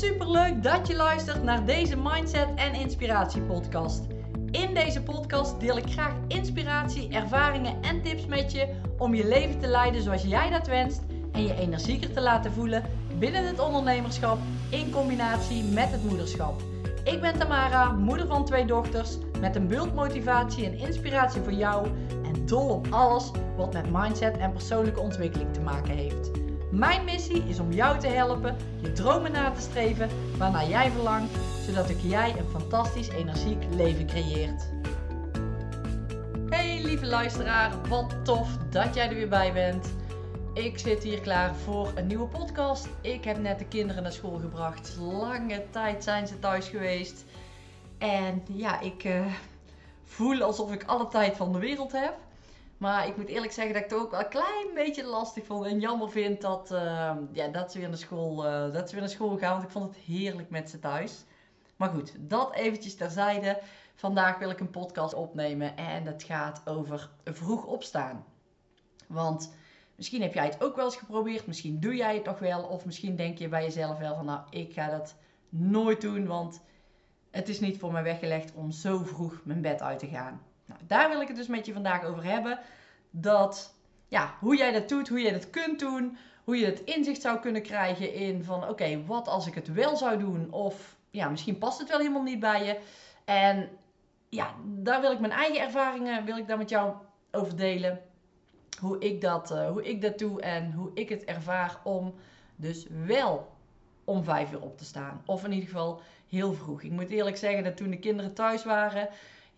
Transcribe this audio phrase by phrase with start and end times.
[0.00, 4.02] super leuk dat je luistert naar deze Mindset en Inspiratie podcast.
[4.50, 9.58] In deze podcast deel ik graag inspiratie, ervaringen en tips met je om je leven
[9.58, 11.00] te leiden zoals jij dat wenst
[11.32, 12.84] en je energieker te laten voelen
[13.18, 14.38] binnen het ondernemerschap
[14.70, 16.62] in combinatie met het moederschap.
[17.04, 21.86] Ik ben Tamara, moeder van twee dochters, met een bult motivatie en inspiratie voor jou
[22.24, 26.49] en dol op alles wat met mindset en persoonlijke ontwikkeling te maken heeft.
[26.70, 31.38] Mijn missie is om jou te helpen je dromen na te streven waarnaar jij verlangt,
[31.66, 34.68] zodat ik jij een fantastisch energiek leven creëert.
[36.48, 39.94] Hey lieve luisteraar, wat tof dat jij er weer bij bent.
[40.54, 42.88] Ik zit hier klaar voor een nieuwe podcast.
[43.00, 44.96] Ik heb net de kinderen naar school gebracht.
[45.00, 47.24] Lange tijd zijn ze thuis geweest.
[47.98, 49.26] En ja, ik uh,
[50.04, 52.14] voel alsof ik alle tijd van de wereld heb.
[52.80, 55.66] Maar ik moet eerlijk zeggen dat ik het ook wel een klein beetje lastig vond.
[55.66, 59.04] En jammer vind dat, uh, ja, dat, ze weer naar school, uh, dat ze weer
[59.04, 59.52] naar school gaan.
[59.52, 61.24] Want ik vond het heerlijk met ze thuis.
[61.76, 63.60] Maar goed, dat eventjes terzijde.
[63.94, 65.76] Vandaag wil ik een podcast opnemen.
[65.76, 68.24] En het gaat over vroeg opstaan.
[69.06, 69.54] Want
[69.94, 71.46] misschien heb jij het ook wel eens geprobeerd.
[71.46, 72.62] Misschien doe jij het nog wel.
[72.62, 75.14] Of misschien denk je bij jezelf wel van nou, ik ga dat
[75.48, 76.26] nooit doen.
[76.26, 76.60] Want
[77.30, 80.40] het is niet voor mij weggelegd om zo vroeg mijn bed uit te gaan.
[80.70, 82.58] Nou, daar wil ik het dus met je vandaag over hebben.
[83.10, 83.74] Dat,
[84.08, 86.16] ja, hoe jij dat doet, hoe je dat kunt doen.
[86.44, 89.96] Hoe je het inzicht zou kunnen krijgen in van, oké, wat als ik het wel
[89.96, 90.52] zou doen?
[90.52, 92.78] Of, ja, misschien past het wel helemaal niet bij je.
[93.24, 93.68] En
[94.28, 96.94] ja, daar wil ik mijn eigen ervaringen, wil ik daar met jou
[97.30, 98.00] over delen.
[98.80, 102.14] Hoe ik dat, uh, hoe ik dat doe en hoe ik het ervaar om
[102.56, 103.52] dus wel
[104.04, 105.22] om vijf uur op te staan.
[105.26, 106.82] Of in ieder geval heel vroeg.
[106.82, 109.08] Ik moet eerlijk zeggen dat toen de kinderen thuis waren,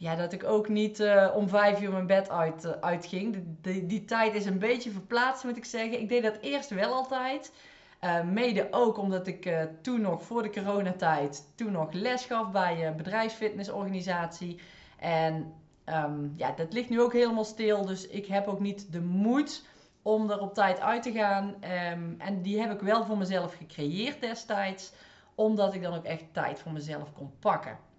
[0.03, 3.45] ja, dat ik ook niet uh, om vijf uur mijn bed uit, uh, uitging.
[3.61, 6.01] Die, tijd is een beetje verplaatst, moet ik zeggen.
[6.01, 7.53] Ik deed dat eerst wel altijd.
[8.01, 12.87] Uh, mede ook omdat ik toen nog voor de coronatijd toen nog les gaf bij
[12.87, 14.61] een bedrijfsfitnessorganisatie.
[14.99, 15.53] En
[15.87, 17.87] um, ja, dat ligt nu ook helemaal stil.
[17.87, 19.65] Dus ik heb ook niet de moed
[20.03, 21.55] om er op tijd uit te gaan.
[21.93, 24.93] Um, en die heb ik wel voor mezelf gecreëerd destijds.
[25.35, 27.91] Omdat ik dan ook echt tijd voor mezelf kon pakken.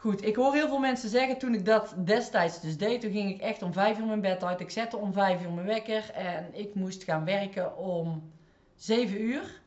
[0.00, 3.30] Goed, ik hoor heel veel mensen zeggen toen ik dat destijds dus deed, toen ging
[3.30, 4.60] ik echt om vijf uur mijn bed uit.
[4.60, 8.32] Ik zette om vijf uur mijn wekker en ik moest gaan werken om
[8.76, 9.60] zeven uur.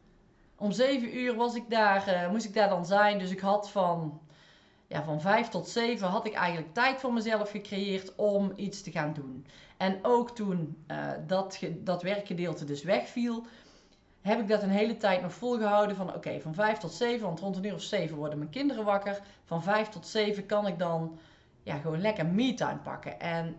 [0.55, 3.69] Om zeven uur was ik daar, uh, moest ik daar dan zijn, dus ik had
[3.69, 4.21] van,
[4.87, 8.91] ja, van vijf tot zeven had ik eigenlijk tijd voor mezelf gecreëerd om iets te
[8.91, 9.45] gaan doen.
[9.77, 13.45] En ook toen uh, dat, dat werkgedeelte dus wegviel,
[14.23, 17.39] heb ik dat een hele tijd nog volgehouden van oké, van 5 tot 7, want
[17.39, 19.21] rond een uur of 7 worden mijn kinderen wakker.
[19.45, 21.17] Van 5 tot 7 kan ik dan
[21.63, 23.19] ja, gewoon lekker me-time pakken.
[23.19, 23.55] En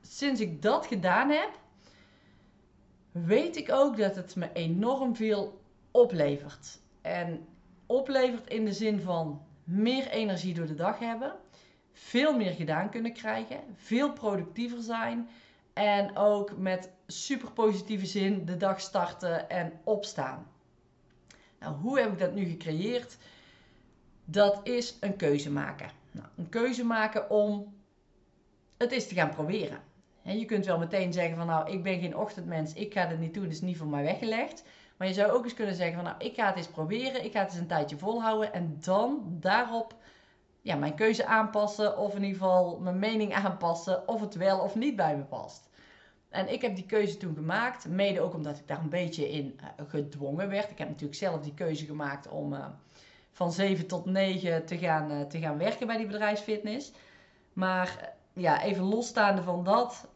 [0.00, 1.50] sinds ik dat gedaan heb,
[3.12, 5.60] weet ik ook dat het me enorm veel
[5.90, 6.78] oplevert.
[7.02, 7.46] En
[7.86, 11.32] oplevert in de zin van meer energie door de dag hebben,
[11.92, 15.28] veel meer gedaan kunnen krijgen, veel productiever zijn
[15.72, 20.46] en ook met super positieve zin de dag starten en opstaan.
[21.58, 23.16] Nou, hoe heb ik dat nu gecreëerd?
[24.24, 25.90] Dat is een keuze maken.
[26.10, 27.74] Nou, een keuze maken om
[28.76, 29.80] het eens te gaan proberen.
[30.22, 33.34] je kunt wel meteen zeggen van nou, ik ben geen ochtendmens, ik ga dit niet
[33.34, 34.64] doen, het is niet voor mij weggelegd.
[34.96, 37.32] Maar je zou ook eens kunnen zeggen van nou, ik ga het eens proberen, ik
[37.32, 39.94] ga het eens een tijdje volhouden en dan daarop
[40.62, 44.74] ja, mijn keuze aanpassen of in ieder geval mijn mening aanpassen of het wel of
[44.74, 45.67] niet bij me past.
[46.28, 49.60] En ik heb die keuze toen gemaakt, mede ook omdat ik daar een beetje in
[49.60, 50.70] uh, gedwongen werd.
[50.70, 52.66] Ik heb natuurlijk zelf die keuze gemaakt om uh,
[53.32, 56.92] van 7 tot 9 te gaan, uh, te gaan werken bij die bedrijfsfitness.
[57.52, 60.08] Maar ja, even losstaande van dat,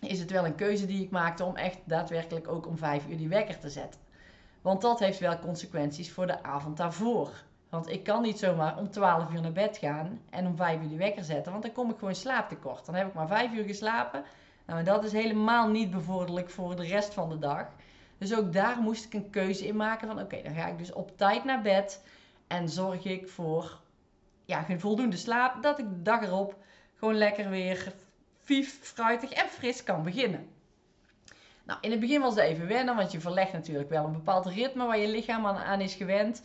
[0.00, 3.16] is het wel een keuze die ik maakte om echt daadwerkelijk ook om 5 uur
[3.16, 4.00] die wekker te zetten.
[4.62, 7.30] Want dat heeft wel consequenties voor de avond daarvoor.
[7.68, 10.88] Want ik kan niet zomaar om 12 uur naar bed gaan en om 5 uur
[10.88, 12.86] die wekker zetten, want dan kom ik gewoon slaaptekort.
[12.86, 14.24] Dan heb ik maar 5 uur geslapen
[14.66, 17.66] nou, dat is helemaal niet bevorderlijk voor de rest van de dag.
[18.18, 20.92] Dus ook daar moest ik een keuze in maken van oké, dan ga ik dus
[20.92, 22.02] op tijd naar bed
[22.46, 23.80] en zorg ik voor
[24.44, 26.56] ja, voldoende slaap, dat ik de dag erop
[26.94, 27.92] gewoon lekker weer
[28.42, 30.48] vief, fruitig en fris kan beginnen.
[31.64, 34.46] Nou, in het begin was het even wennen, want je verlegt natuurlijk wel een bepaald
[34.46, 36.42] ritme waar je lichaam aan is gewend.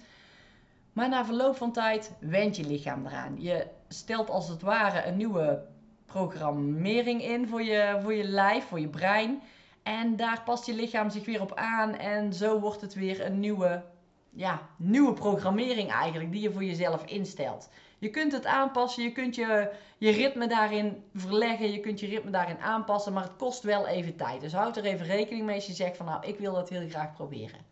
[0.93, 3.41] Maar na verloop van tijd went je lichaam eraan.
[3.41, 5.65] Je stelt als het ware een nieuwe
[6.09, 9.41] programmering in voor je, voor je lijf, voor je brein.
[9.83, 11.95] En daar past je lichaam zich weer op aan.
[11.95, 13.83] En zo wordt het weer een nieuwe,
[14.29, 17.69] ja, nieuwe programmering eigenlijk die je voor jezelf instelt.
[17.99, 22.31] Je kunt het aanpassen, je kunt je, je ritme daarin verleggen, je kunt je ritme
[22.31, 24.41] daarin aanpassen, maar het kost wel even tijd.
[24.41, 26.89] Dus houd er even rekening mee als je zegt van nou, ik wil dat heel
[26.89, 27.68] graag proberen.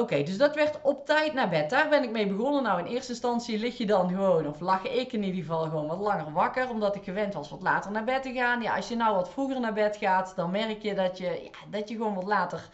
[0.00, 1.70] Oké, dus dat werd op tijd naar bed.
[1.70, 2.62] Daar ben ik mee begonnen.
[2.62, 5.86] Nou, in eerste instantie lig je dan gewoon, of lag ik in ieder geval gewoon
[5.86, 8.62] wat langer wakker, omdat ik gewend was wat later naar bed te gaan.
[8.62, 11.78] Ja, als je nou wat vroeger naar bed gaat, dan merk je dat je, ja,
[11.78, 12.68] dat je gewoon wat later,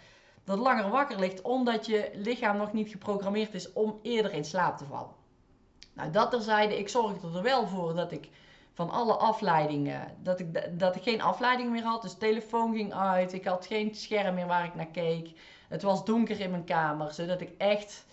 [0.45, 4.77] wat langer wakker ligt, omdat je lichaam nog niet geprogrammeerd is om eerder in slaap
[4.77, 5.15] te vallen.
[5.93, 8.29] Nou, dat terzijde, ik zorgde er wel voor dat ik
[8.73, 12.03] van alle afleidingen, dat ik, dat ik geen afleiding meer had.
[12.03, 15.31] Dus telefoon ging uit, ik had geen scherm meer waar ik naar keek.
[15.69, 18.07] Het was donker in mijn kamer, zodat ik echt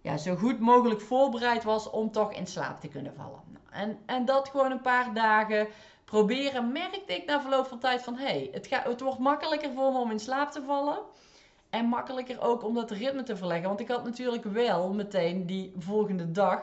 [0.00, 3.40] ja, zo goed mogelijk voorbereid was om toch in slaap te kunnen vallen.
[3.70, 5.68] En, en dat gewoon een paar dagen
[6.04, 9.72] proberen, merkte ik na verloop van tijd van hé, hey, het, gaat, het wordt makkelijker
[9.72, 10.98] voor me om in slaap te vallen.
[11.70, 13.68] En makkelijker ook om dat ritme te verleggen.
[13.68, 16.62] Want ik had natuurlijk wel meteen die volgende dag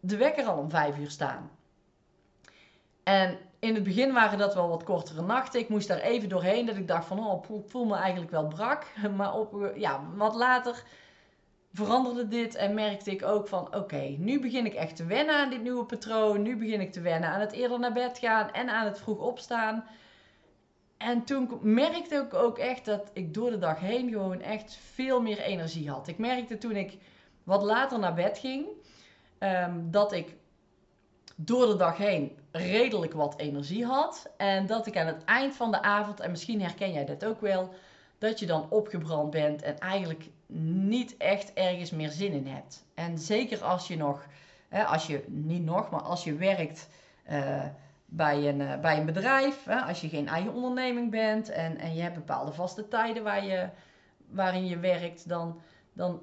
[0.00, 1.50] de wekker al om vijf uur staan.
[3.02, 5.60] En in het begin waren dat wel wat kortere nachten.
[5.60, 8.46] Ik moest daar even doorheen dat ik dacht van, oh, ik voel me eigenlijk wel
[8.46, 8.86] brak.
[9.16, 10.82] Maar op, ja, wat later
[11.72, 15.50] veranderde dit en merkte ik ook van, oké, nu begin ik echt te wennen aan
[15.50, 16.42] dit nieuwe patroon.
[16.42, 19.18] Nu begin ik te wennen aan het eerder naar bed gaan en aan het vroeg
[19.18, 19.84] opstaan.
[20.96, 25.22] En toen merkte ik ook echt dat ik door de dag heen gewoon echt veel
[25.22, 26.08] meer energie had.
[26.08, 26.98] Ik merkte toen ik
[27.44, 28.66] wat later naar bed ging,
[29.38, 30.34] ehm, dat ik
[31.36, 34.30] door de dag heen redelijk wat energie had.
[34.36, 37.40] En dat ik aan het eind van de avond, en misschien herken jij dat ook
[37.40, 37.74] wel,
[38.18, 42.84] dat je dan opgebrand bent en eigenlijk niet echt ergens meer zin in hebt.
[42.94, 44.26] En zeker als je nog,
[44.68, 46.88] hè, als je niet nog, maar als je werkt
[47.30, 47.64] uh,
[48.06, 51.94] bij, een, uh, bij een bedrijf, hè, als je geen eigen onderneming bent en, en
[51.94, 53.68] je hebt bepaalde vaste tijden waar je,
[54.30, 55.60] waarin je werkt, dan,
[55.92, 56.20] dan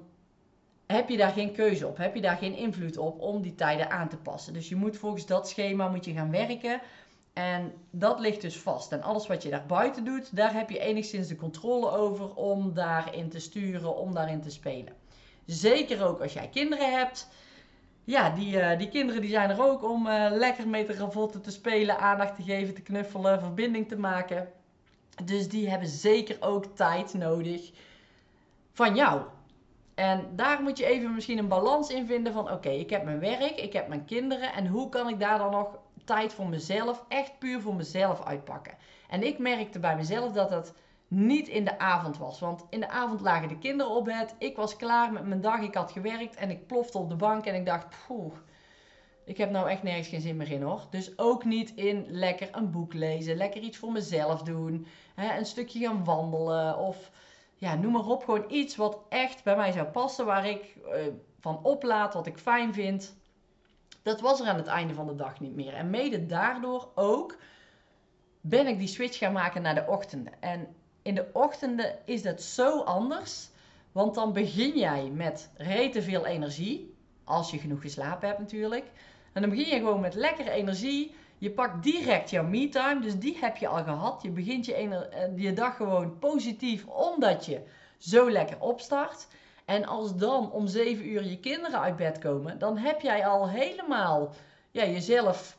[0.86, 3.90] heb je daar geen keuze op, heb je daar geen invloed op om die tijden
[3.90, 4.52] aan te passen.
[4.52, 6.80] Dus je moet volgens dat schema moet je gaan werken.
[7.32, 8.92] En dat ligt dus vast.
[8.92, 12.74] En alles wat je daar buiten doet, daar heb je enigszins de controle over om
[12.74, 14.92] daarin te sturen, om daarin te spelen.
[15.46, 17.28] Zeker ook als jij kinderen hebt.
[18.04, 21.42] Ja, die, uh, die kinderen die zijn er ook om uh, lekker mee te ravotten,
[21.42, 24.48] te spelen, aandacht te geven, te knuffelen, verbinding te maken.
[25.24, 27.72] Dus die hebben zeker ook tijd nodig
[28.72, 29.22] van jou.
[29.94, 33.20] En daar moet je even misschien een balans in vinden van oké, ik heb mijn
[33.20, 37.04] werk, ik heb mijn kinderen en hoe kan ik daar dan nog tijd voor mezelf,
[37.08, 38.74] echt puur voor mezelf uitpakken.
[39.08, 40.74] En ik merkte bij mezelf dat dat
[41.08, 42.40] niet in de avond was.
[42.40, 44.34] Want in de avond lagen de kinderen op bed.
[44.38, 45.60] Ik was klaar met mijn dag.
[45.60, 48.32] Ik had gewerkt en ik plofte op de bank en ik dacht, poeh,
[49.24, 50.80] ik heb nou echt nergens geen zin meer in hoor.
[50.90, 55.46] Dus ook niet in lekker een boek lezen, lekker iets voor mezelf doen, hè, een
[55.46, 57.10] stukje gaan wandelen of
[57.56, 60.92] ja, noem maar op, gewoon iets wat echt bij mij zou passen, waar ik uh,
[61.40, 63.16] van oplaad, wat ik fijn vind.
[64.02, 65.74] Dat was er aan het einde van de dag niet meer.
[65.74, 67.36] En mede daardoor ook
[68.40, 70.32] ben ik die switch gaan maken naar de ochtenden.
[70.40, 73.48] En in de ochtenden is dat zo anders.
[73.92, 76.94] Want dan begin jij met rete veel energie.
[77.24, 78.90] Als je genoeg geslapen hebt natuurlijk.
[79.32, 81.14] En dan begin je gewoon met lekkere energie.
[81.44, 84.22] Je pakt direct jouw me-time, dus die heb je al gehad.
[84.22, 87.60] Je begint je, eh, je dag gewoon positief, omdat je
[87.98, 89.26] zo lekker opstart.
[89.64, 93.48] En als dan om 7 uur je kinderen uit bed komen, dan heb jij al
[93.48, 94.34] helemaal
[94.70, 95.56] ja, jezelf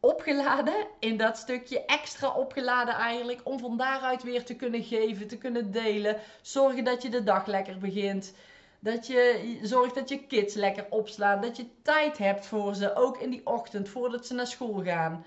[0.00, 5.38] opgeladen in dat stukje, extra opgeladen eigenlijk, om van daaruit weer te kunnen geven, te
[5.38, 6.16] kunnen delen.
[6.42, 8.34] Zorgen dat je de dag lekker begint.
[8.80, 11.40] Dat je zorgt dat je kids lekker opslaan.
[11.40, 15.24] Dat je tijd hebt voor ze, ook in die ochtend, voordat ze naar school gaan.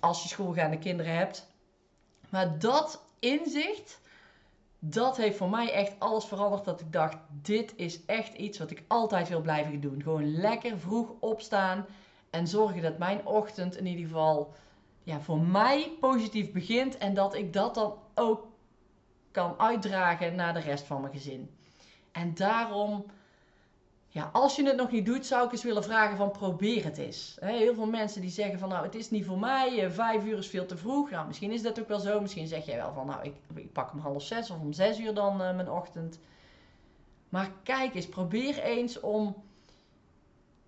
[0.00, 1.50] Als je schoolgaande kinderen hebt.
[2.28, 4.00] Maar dat inzicht,
[4.78, 6.64] dat heeft voor mij echt alles veranderd.
[6.64, 10.02] Dat ik dacht, dit is echt iets wat ik altijd wil blijven doen.
[10.02, 11.86] Gewoon lekker vroeg opstaan.
[12.30, 14.54] En zorgen dat mijn ochtend in ieder geval
[15.02, 16.98] ja, voor mij positief begint.
[16.98, 18.46] En dat ik dat dan ook
[19.30, 21.50] kan uitdragen naar de rest van mijn gezin.
[22.12, 23.04] En daarom,
[24.08, 26.98] ja, als je het nog niet doet, zou ik eens willen vragen van probeer het
[26.98, 27.36] eens.
[27.40, 30.38] Heel veel mensen die zeggen van nou, het is niet voor mij, eh, vijf uur
[30.38, 31.10] is veel te vroeg.
[31.10, 32.20] Nou, misschien is dat ook wel zo.
[32.20, 34.98] Misschien zeg jij wel van nou, ik, ik pak om half zes of om zes
[34.98, 36.18] uur dan uh, mijn ochtend.
[37.28, 39.42] Maar kijk eens, probeer eens om,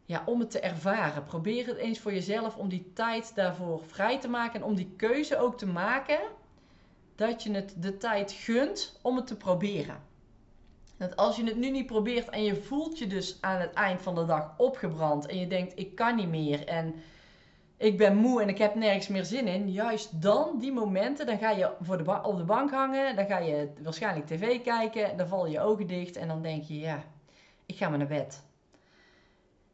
[0.05, 1.25] ja, om het te ervaren.
[1.25, 4.61] Probeer het eens voor jezelf om die tijd daarvoor vrij te maken.
[4.61, 6.21] En om die keuze ook te maken
[7.15, 10.13] dat je het de tijd gunt om het te proberen.
[11.09, 14.03] Dat als je het nu niet probeert en je voelt je dus aan het eind
[14.03, 16.95] van de dag opgebrand en je denkt ik kan niet meer en
[17.77, 21.39] ik ben moe en ik heb nergens meer zin in, juist dan, die momenten, dan
[21.39, 25.29] ga je voor de op de bank hangen, dan ga je waarschijnlijk tv kijken, dan
[25.29, 27.05] vallen je ogen dicht en dan denk je ja,
[27.67, 28.43] ik ga maar naar bed.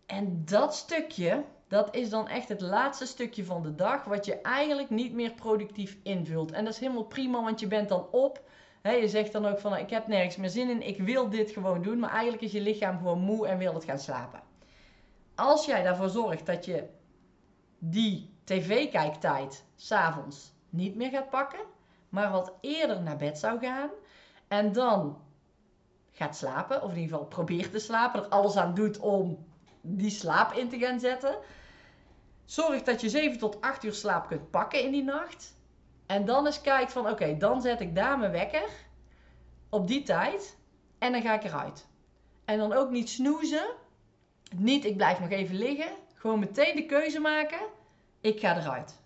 [0.06, 4.40] En dat stukje, dat is dan echt het laatste stukje van de dag wat je
[4.40, 6.52] eigenlijk niet meer productief invult.
[6.52, 8.48] En dat is helemaal prima, want je bent dan op
[8.82, 11.82] je zegt dan ook van, ik heb nergens meer zin in, ik wil dit gewoon
[11.82, 11.98] doen.
[11.98, 14.40] Maar eigenlijk is je lichaam gewoon moe en wil het gaan slapen.
[15.34, 16.88] Als jij daarvoor zorgt dat je
[17.78, 21.60] die tv-kijktijd s'avonds niet meer gaat pakken,
[22.08, 23.90] maar wat eerder naar bed zou gaan
[24.48, 25.18] en dan
[26.10, 29.46] gaat slapen, of in ieder geval probeert te slapen, er alles aan doet om
[29.80, 31.38] die slaap in te gaan zetten.
[32.44, 35.56] Zorg dat je 7 tot 8 uur slaap kunt pakken in die nacht.
[36.10, 38.68] En dan eens kijkt van oké, dan zet ik daar mijn wekker
[39.68, 40.56] op die tijd
[40.98, 41.86] en dan ga ik eruit.
[42.44, 43.66] En dan ook niet snoezen.
[44.56, 45.90] Niet ik blijf nog even liggen.
[46.14, 47.58] Gewoon meteen de keuze maken.
[48.20, 49.00] Ik ga eruit.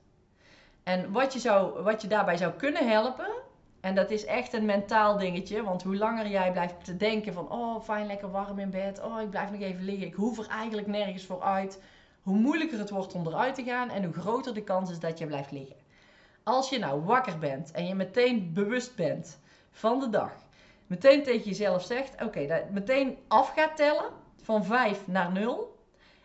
[0.82, 3.32] En wat je, zou, wat je daarbij zou kunnen helpen,
[3.80, 7.50] en dat is echt een mentaal dingetje, want hoe langer jij blijft te denken van,
[7.50, 10.48] oh fijn, lekker warm in bed, oh ik blijf nog even liggen, ik hoef er
[10.48, 11.82] eigenlijk nergens voor uit,
[12.22, 15.18] hoe moeilijker het wordt om eruit te gaan en hoe groter de kans is dat
[15.18, 15.82] je blijft liggen.
[16.44, 19.38] Als je nou wakker bent en je meteen bewust bent
[19.70, 20.32] van de dag,
[20.86, 24.10] meteen tegen jezelf zegt, oké, dat meteen af gaat tellen
[24.42, 25.74] van 5 naar 0,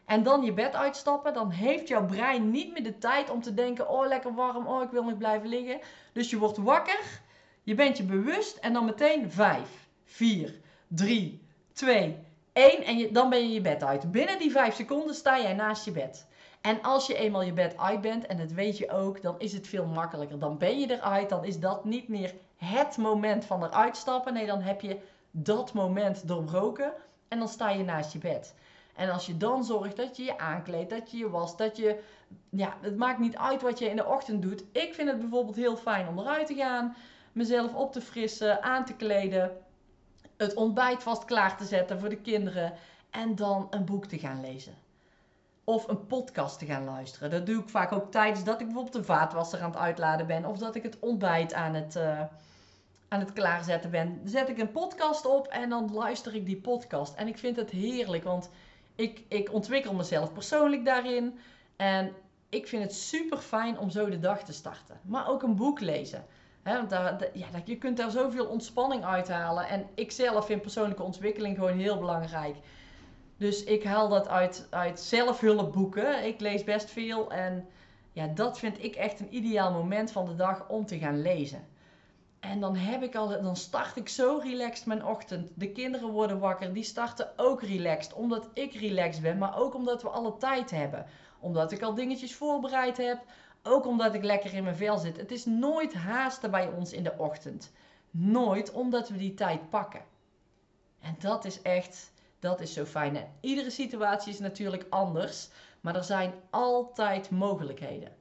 [0.06, 3.54] en dan je bed uitstappen, dan heeft jouw brein niet meer de tijd om te
[3.54, 5.80] denken: oh lekker warm, oh ik wil nog blijven liggen.
[6.14, 7.22] Dus je wordt wakker,
[7.64, 12.18] je bent je bewust en dan meteen 5, 4, 3, 2,
[12.54, 14.12] 1 en dan ben je je bed uit.
[14.12, 16.28] Binnen die 5 seconden sta jij naast je bed.
[16.62, 19.54] En als je eenmaal je bed uit bent, en dat weet je ook, dan is
[19.54, 20.39] het veel makkelijker.
[20.39, 24.34] Dan ben je eruit, dan is dat niet meer het moment van eruit stappen.
[24.34, 25.00] Nee, dan heb je
[25.32, 26.94] dat moment doorbroken
[27.28, 28.56] en dan sta je naast je bed.
[28.96, 32.00] En als je dan zorgt dat je je aankleedt, dat je je wast, dat je...
[32.50, 34.63] Ja, het maakt niet uit wat je in de ochtend doet.
[34.72, 36.96] Ik vind het bijvoorbeeld heel fijn om eruit te gaan,
[37.32, 39.58] mezelf op te frissen, aan te kleden,
[40.38, 42.74] het ontbijt vast klaar te zetten voor de kinderen
[43.10, 44.74] en dan een boek te gaan lezen.
[45.70, 47.30] Of een podcast te gaan luisteren.
[47.30, 50.46] Dat doe ik vaak ook tijdens dat ik bijvoorbeeld de vaatwasser aan het uitladen ben.
[50.46, 52.22] Of dat ik het ontbijt aan het, uh,
[53.08, 54.22] aan het klaarzetten ben.
[54.24, 57.16] Zet ik een podcast op en dan luister ik die podcast.
[57.16, 58.50] En ik vind het heerlijk, want
[58.96, 61.40] ik, ik ontwikkel mezelf persoonlijk daarin.
[61.76, 62.12] En
[62.50, 65.00] ik vind het super fijn om zo de dag te starten.
[65.02, 66.26] Maar ook een boek lezen.
[66.64, 69.68] He, want daar, ja, je kunt daar zoveel ontspanning uithalen.
[69.68, 72.56] En ik zelf vind persoonlijke ontwikkeling gewoon heel belangrijk.
[73.39, 76.25] Dus ik haal dat uit, uit zelfhulpboeken.
[76.25, 77.31] Ik lees best veel.
[77.31, 77.67] En
[78.12, 81.67] ja, dat vind ik echt een ideaal moment van de dag om te gaan lezen.
[82.39, 85.51] En dan heb ik al, dan start ik zo relaxed mijn ochtend.
[85.55, 88.13] De kinderen worden wakker, die starten ook relaxed.
[88.13, 91.05] Omdat ik relaxed ben, maar ook omdat we alle tijd hebben.
[91.39, 93.24] Omdat ik al dingetjes voorbereid heb.
[93.63, 95.17] Ook omdat ik lekker in mijn vel zit.
[95.17, 97.72] Het is nooit haasten bij ons in de ochtend.
[98.12, 100.01] Nooit, omdat we die tijd pakken.
[101.00, 103.27] En dat is echt, dat is zo fijn.
[103.39, 105.50] Iedere situatie is natuurlijk anders.
[105.81, 108.15] Maar er zijn altijd mogelijkheden.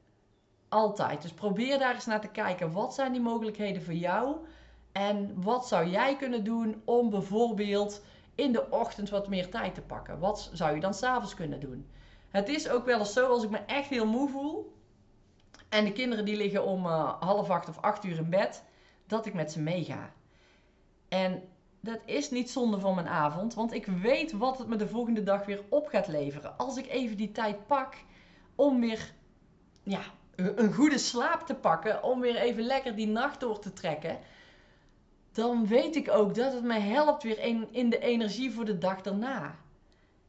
[0.68, 1.22] Altijd.
[1.22, 2.72] Dus probeer daar eens naar te kijken.
[2.72, 4.36] Wat zijn die mogelijkheden voor jou?
[4.92, 8.02] En wat zou jij kunnen doen om bijvoorbeeld
[8.34, 10.18] in de ochtend wat meer tijd te pakken?
[10.18, 11.90] Wat zou je dan s'avonds kunnen doen?
[12.28, 14.76] Het is ook wel eens zo, als ik me echt heel moe voel.
[15.68, 18.62] En de kinderen die liggen om uh, half acht of acht uur in bed.
[19.06, 20.12] Dat ik met ze meega.
[21.08, 21.42] En
[21.80, 23.54] dat is niet zonde van mijn avond.
[23.54, 26.58] Want ik weet wat het me de volgende dag weer op gaat leveren.
[26.58, 27.94] Als ik even die tijd pak
[28.54, 29.12] om weer
[29.82, 30.00] ja,
[30.36, 34.18] een goede slaap te pakken, om weer even lekker die nacht door te trekken,
[35.32, 38.78] dan weet ik ook dat het me helpt weer in, in de energie voor de
[38.78, 39.54] dag daarna.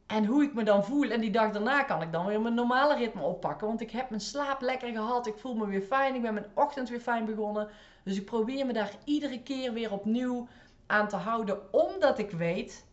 [0.06, 2.54] En hoe ik me dan voel en die dag daarna kan ik dan weer mijn
[2.54, 3.66] normale ritme oppakken.
[3.66, 6.50] Want ik heb mijn slaap lekker gehad, ik voel me weer fijn, ik ben mijn
[6.54, 7.68] ochtend weer fijn begonnen.
[8.04, 10.48] Dus ik probeer me daar iedere keer weer opnieuw
[10.90, 12.86] aan te houden, omdat ik weet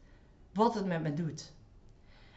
[0.53, 1.53] wat het met me doet.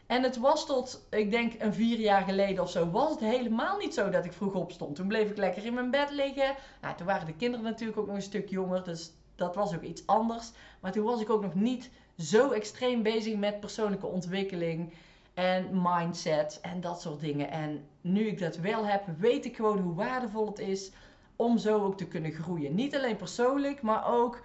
[0.05, 3.77] En het was tot, ik denk een vier jaar geleden of zo, was het helemaal
[3.77, 4.95] niet zo dat ik vroeg opstond.
[4.95, 6.55] Toen bleef ik lekker in mijn bed liggen.
[6.81, 9.81] Nou, toen waren de kinderen natuurlijk ook nog een stuk jonger, dus dat was ook
[9.81, 10.51] iets anders.
[10.79, 14.93] Maar toen was ik ook nog niet zo extreem bezig met persoonlijke ontwikkeling
[15.33, 17.51] en mindset en dat soort dingen.
[17.51, 20.91] En nu ik dat wel heb, weet ik gewoon hoe waardevol het is
[21.35, 22.75] om zo ook te kunnen groeien.
[22.75, 24.41] Niet alleen persoonlijk, maar ook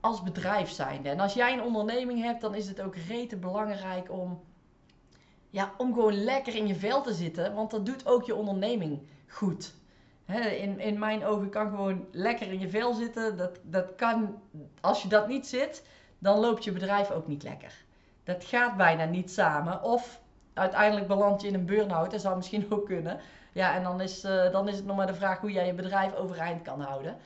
[0.00, 1.08] als bedrijf zijnde.
[1.08, 4.40] En als jij een onderneming hebt, dan is het ook rete belangrijk om
[5.50, 7.54] ja, om gewoon lekker in je vel te zitten.
[7.54, 9.74] Want dat doet ook je onderneming goed.
[10.60, 13.36] in, in mijn ogen kan gewoon lekker in je vel zitten.
[13.36, 14.40] Dat, dat kan,
[14.80, 15.86] als je dat niet zit,
[16.18, 17.72] dan loopt je bedrijf ook niet lekker.
[18.24, 19.82] Dat gaat bijna niet samen.
[19.82, 20.20] Of
[20.52, 22.10] uiteindelijk beland je in een burn-out.
[22.10, 23.20] Dat zou misschien ook kunnen.
[23.52, 25.74] Ja, en dan is, uh, dan is het nog maar de vraag hoe jij je
[25.74, 27.16] bedrijf overeind kan houden.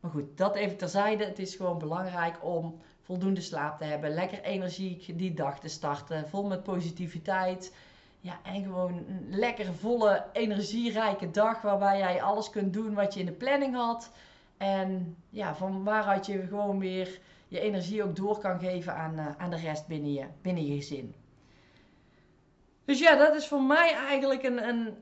[0.00, 1.24] Maar goed, dat even terzijde.
[1.24, 6.28] Het is gewoon belangrijk om voldoende slaap te hebben, lekker energiek die dag te starten,
[6.28, 7.74] vol met positiviteit.
[8.20, 13.20] Ja, en gewoon een lekkere, volle, energierijke dag waarbij jij alles kunt doen wat je
[13.20, 14.10] in de planning had.
[14.56, 19.26] En ja, van waaruit je gewoon weer je energie ook door kan geven aan, uh,
[19.38, 21.14] aan de rest binnen je, binnen je gezin.
[22.84, 24.96] Dus ja, dat is voor mij eigenlijk een, een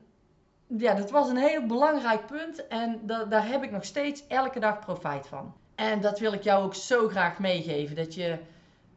[0.67, 4.59] ja, dat was een heel belangrijk punt en da daar heb ik nog steeds elke
[4.59, 5.53] dag profijt van.
[5.75, 8.37] En dat wil ik jou ook zo graag meegeven, dat je,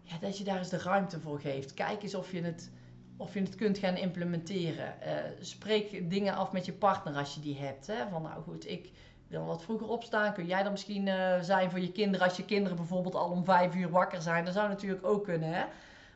[0.03, 1.75] ja, dat je daar eens de ruimte voor geeft.
[1.75, 2.71] Kijk eens of je het,
[3.17, 4.95] of je het kunt gaan implementeren.
[5.07, 7.87] Uh, spreek dingen af met je partner als je die hebt.
[7.87, 8.09] Hè?
[8.11, 8.91] Van nou goed, ik
[9.29, 10.33] wil wat vroeger opstaan.
[10.33, 13.45] Kun jij dan misschien uh, zijn voor je kinderen als je kinderen bijvoorbeeld al om
[13.45, 14.45] vijf uur wakker zijn?
[14.45, 15.53] Dat zou natuurlijk ook kunnen.
[15.53, 15.65] Hè?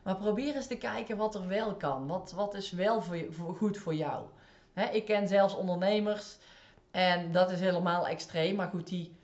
[0.03, 2.07] Maar probeer eens te kijken wat er wel kan.
[2.07, 4.25] Wat, wat is wel voor je, voor, goed voor jou?
[4.91, 6.37] Ik ken zelfs ondernemers
[6.91, 8.55] en dat is helemaal extreem.
[8.55, 9.15] Maar goed, die,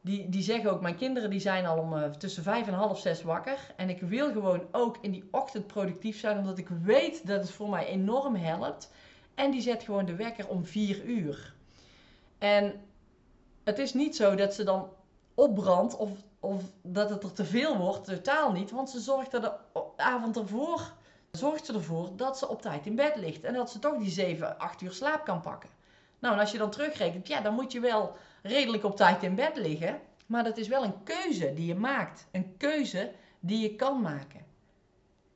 [0.00, 2.98] die, die zeggen ook, mijn kinderen die zijn al om uh, tussen vijf en half
[2.98, 3.58] zes wakker.
[3.76, 7.50] En ik wil gewoon ook in die ochtend productief zijn, omdat ik weet dat het
[7.50, 8.90] voor mij enorm helpt.
[9.34, 11.54] En die zet gewoon de wekker om vier uur.
[12.38, 12.80] En
[13.64, 14.88] het is niet zo dat ze dan
[15.34, 18.70] opbrandt of, of dat het er te veel wordt, totaal niet.
[18.70, 19.52] Want ze zorgt er de
[19.96, 20.92] avond ervoor
[21.36, 23.44] zorgt ze ervoor dat ze op tijd in bed ligt.
[23.44, 25.70] En dat ze toch die 7, 8 uur slaap kan pakken.
[26.18, 29.34] Nou, en als je dan terugrekent, ja, dan moet je wel redelijk op tijd in
[29.34, 30.00] bed liggen.
[30.26, 32.26] Maar dat is wel een keuze die je maakt.
[32.30, 34.44] Een keuze die je kan maken.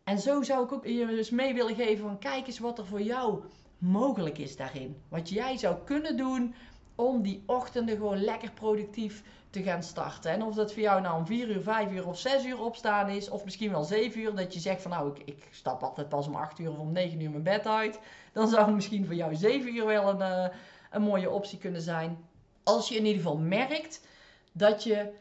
[0.05, 2.87] En zo zou ik ook je dus mee willen geven van kijk eens wat er
[2.87, 3.43] voor jou
[3.79, 5.03] mogelijk is daarin.
[5.09, 6.55] Wat jij zou kunnen doen
[7.01, 10.31] om die ochtenden gewoon lekker productief te gaan starten.
[10.31, 13.09] En of dat voor jou nou om 4 uur, 5 uur of 6 uur opstaan
[13.09, 16.09] is, of misschien wel 7 uur, dat je zegt van nou, ik, ik stap altijd
[16.09, 17.99] pas om 8 uur of om 9 uur mijn bed uit.
[18.33, 20.57] Dan zou misschien voor jou 7 uur wel een, uh,
[20.91, 22.19] een mooie optie kunnen zijn.
[22.63, 24.01] Als je in ieder geval merkt
[24.53, 25.13] dat je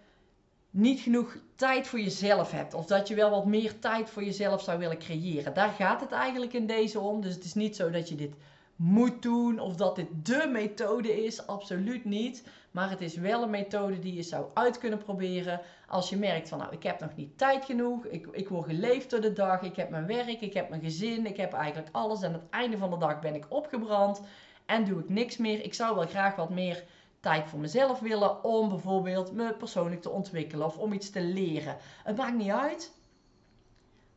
[0.70, 2.74] niet genoeg tijd voor jezelf hebt.
[2.74, 5.54] Of dat je wel wat meer tijd voor jezelf zou willen creëren.
[5.54, 7.22] Daar gaat het eigenlijk in deze om.
[7.22, 8.34] Dus het is niet zo dat je dit
[8.80, 11.48] moet doen of dat dit de methode is.
[11.48, 12.48] Absoluut niet.
[12.72, 16.50] Maar het is wel een methode die je zou uit kunnen proberen als je merkt
[16.50, 18.06] van nou ik heb nog niet tijd genoeg.
[18.06, 19.62] Ik, ik word geleefd door de dag.
[19.62, 20.42] Ik heb mijn werk.
[20.42, 21.26] Ik heb mijn gezin.
[21.26, 22.22] Ik heb eigenlijk alles.
[22.22, 24.22] En aan het einde van de dag ben ik opgebrand.
[24.66, 25.64] En doe ik niks meer.
[25.64, 26.84] Ik zou wel graag wat meer
[27.20, 31.78] tijd voor mezelf willen om bijvoorbeeld me persoonlijk te ontwikkelen of om iets te leren.
[32.04, 32.94] Het maakt niet uit.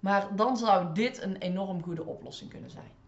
[0.00, 3.01] Maar dan zou dit een enorm goede oplossing kunnen zijn.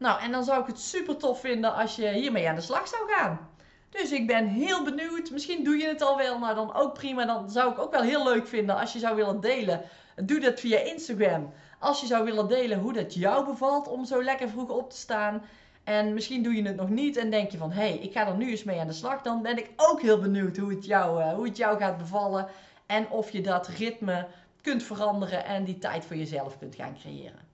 [0.00, 2.88] Nou, en dan zou ik het super tof vinden als je hiermee aan de slag
[2.88, 3.48] zou gaan.
[3.90, 5.30] Dus ik ben heel benieuwd.
[5.30, 7.24] Misschien doe je het al wel, maar dan ook prima.
[7.24, 9.82] Dan zou ik ook wel heel leuk vinden als je zou willen delen.
[10.16, 11.52] Doe dat via Instagram.
[11.78, 14.96] Als je zou willen delen hoe dat jou bevalt om zo lekker vroeg op te
[14.96, 15.42] staan.
[15.84, 17.72] En misschien doe je het nog niet en denk je van...
[17.72, 19.22] hé, hey, ik ga er nu eens mee aan de slag.
[19.22, 22.48] Dan ben ik ook heel benieuwd hoe het, jou, uh, hoe het jou gaat bevallen.
[22.86, 24.26] En of je dat ritme
[24.62, 27.49] kunt veranderen en die tijd voor jezelf kunt gaan creëren.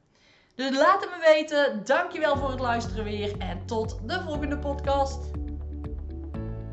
[0.56, 1.80] Dus laat het me weten.
[1.84, 3.38] Dankjewel voor het luisteren weer.
[3.38, 5.18] En tot de volgende podcast.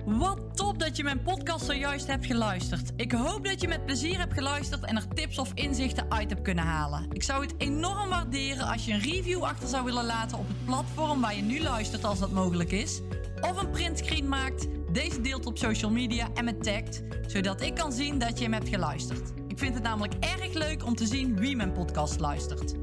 [0.05, 2.91] Wat top dat je mijn podcast zojuist hebt geluisterd.
[2.95, 6.41] Ik hoop dat je met plezier hebt geluisterd en er tips of inzichten uit hebt
[6.41, 7.05] kunnen halen.
[7.11, 10.65] Ik zou het enorm waarderen als je een review achter zou willen laten op het
[10.65, 13.01] platform waar je nu luistert als dat mogelijk is.
[13.41, 17.91] Of een printscreen maakt, deze deelt op social media en me tagt, zodat ik kan
[17.91, 19.33] zien dat je hem hebt geluisterd.
[19.47, 22.82] Ik vind het namelijk erg leuk om te zien wie mijn podcast luistert.